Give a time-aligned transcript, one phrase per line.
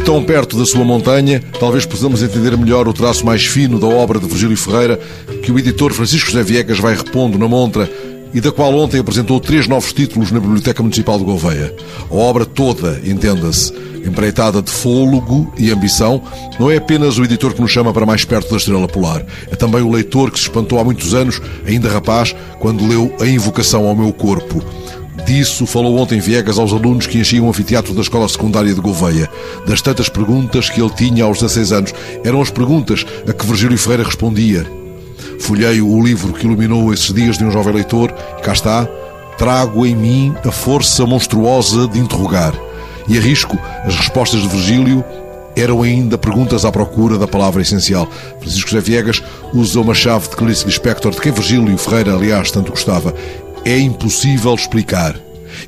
[0.00, 4.18] tão perto da sua montanha, talvez possamos entender melhor o traço mais fino da obra
[4.18, 4.98] de Virgílio Ferreira,
[5.42, 7.90] que o editor Francisco José Viegas vai repondo na montra
[8.34, 11.74] e da qual ontem apresentou três novos títulos na Biblioteca Municipal de Gouveia.
[12.10, 13.72] A obra toda, entenda-se,
[14.06, 16.22] empreitada de fôlego e ambição,
[16.58, 19.24] não é apenas o editor que nos chama para mais perto da estrela polar.
[19.50, 23.26] É também o leitor que se espantou há muitos anos, ainda rapaz, quando leu A
[23.26, 24.62] Invocação ao Meu Corpo.
[25.14, 29.28] Disso falou ontem Viegas aos alunos que enchiam o anfiteatro da Escola Secundária de Gouveia.
[29.66, 31.94] Das tantas perguntas que ele tinha aos 16 anos.
[32.24, 34.66] Eram as perguntas a que Virgílio Ferreira respondia.
[35.38, 38.88] Folheio o livro que iluminou esses dias de um jovem leitor e cá está.
[39.36, 42.54] Trago em mim a força monstruosa de interrogar.
[43.06, 45.04] E arrisco, as respostas de Virgílio
[45.54, 48.08] eram ainda perguntas à procura da palavra essencial.
[48.40, 49.22] Francisco José Viegas
[49.52, 53.14] usa uma chave de Clarice Lispector, de quem Virgílio Ferreira, aliás, tanto gostava
[53.64, 55.16] é impossível explicar.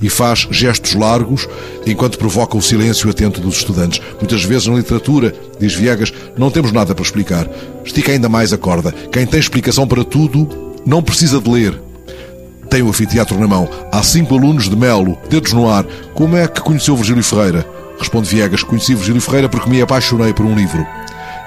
[0.00, 1.46] E faz gestos largos
[1.86, 4.00] enquanto provoca o silêncio atento dos estudantes.
[4.18, 7.48] Muitas vezes na literatura, diz Viegas, não temos nada para explicar.
[7.84, 8.92] Estica ainda mais a corda.
[9.12, 11.80] Quem tem explicação para tudo não precisa de ler.
[12.70, 13.68] Tem o anfiteatro na mão.
[13.92, 15.84] Há cinco alunos de Melo, dedos no ar.
[16.14, 17.66] Como é que conheceu Virgílio Ferreira?
[17.98, 20.84] Responde Viegas, conheci Virgílio Ferreira porque me apaixonei por um livro.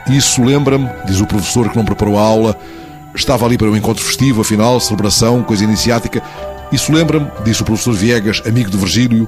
[0.10, 2.58] Isso lembra-me, diz o professor que não preparou a aula,
[3.18, 6.22] Estava ali para um encontro festivo, afinal, celebração, coisa iniciática.
[6.72, 9.28] Isso lembra-me, disse o professor Viegas, amigo de Virgílio,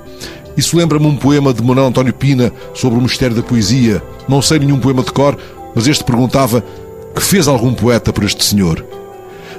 [0.56, 4.04] isso lembra-me um poema de Manuel António Pina sobre o mistério da poesia.
[4.28, 5.38] Não sei nenhum poema de cor,
[5.74, 6.64] mas este perguntava
[7.16, 8.86] que fez algum poeta por este senhor.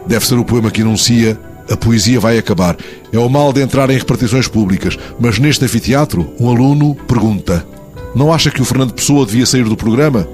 [0.06, 1.38] Deve ser o poema que enuncia
[1.70, 2.76] a poesia vai acabar.
[3.12, 7.64] É o mal de entrar em repartições públicas, mas neste anfiteatro, um aluno pergunta:
[8.14, 10.26] Não acha que o Fernando Pessoa devia sair do programa?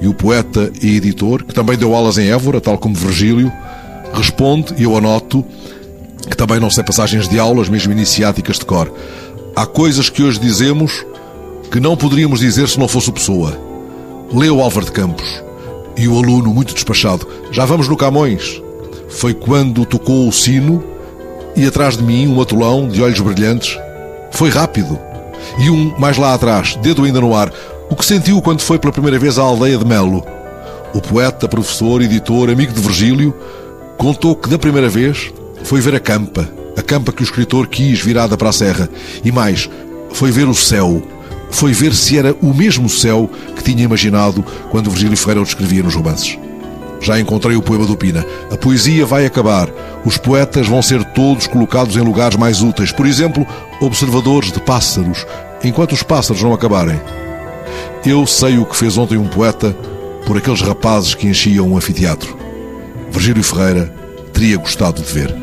[0.00, 3.52] E o poeta e editor, que também deu aulas em Évora, tal como Virgílio,
[4.12, 5.44] responde, e eu anoto,
[6.28, 8.92] que também não sei passagens de aulas, mesmo iniciáticas de cor.
[9.56, 11.04] Há coisas que hoje dizemos
[11.70, 13.58] que não poderíamos dizer se não fosse Pessoa.
[14.32, 15.42] Leu Álvaro de Campos.
[15.96, 18.62] E o aluno, muito despachado, já vamos no Camões.
[19.08, 20.84] Foi quando tocou o sino
[21.56, 23.76] e atrás de mim um atolão de olhos brilhantes.
[24.30, 24.98] Foi rápido.
[25.58, 27.52] E um mais lá atrás, dedo ainda no ar,
[27.90, 30.24] o que sentiu quando foi pela primeira vez à aldeia de Melo?
[30.94, 33.34] O poeta, professor, editor, amigo de Virgílio,
[33.96, 35.32] contou que da primeira vez
[35.64, 38.88] foi ver a campa, a campa que o escritor quis virada para a serra.
[39.24, 39.68] E mais,
[40.12, 41.02] foi ver o céu.
[41.50, 45.82] Foi ver se era o mesmo céu que tinha imaginado quando Virgílio Ferreira o descrevia
[45.82, 46.38] nos romances.
[47.00, 48.24] Já encontrei o poema do Pina.
[48.50, 49.68] A poesia vai acabar.
[50.04, 52.92] Os poetas vão ser todos colocados em lugares mais úteis.
[52.92, 53.46] Por exemplo,
[53.80, 55.26] observadores de pássaros,
[55.64, 57.00] enquanto os pássaros não acabarem.
[58.06, 59.72] Eu sei o que fez ontem um poeta
[60.24, 62.36] por aqueles rapazes que enchiam um anfiteatro.
[63.10, 63.92] Virgílio Ferreira
[64.32, 65.34] teria gostado de ver.